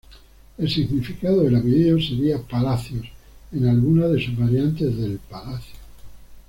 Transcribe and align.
El 0.57 0.67
significado 0.67 1.43
del 1.43 1.57
apellido 1.57 1.99
sería 2.01 2.41
"palacios", 2.41 3.05
o 3.53 3.55
en 3.55 3.67
algunas 3.69 4.11
de 4.11 4.19
sus 4.25 4.35
variantes, 4.35 4.97
"del 4.97 5.19
palacio". 5.29 5.75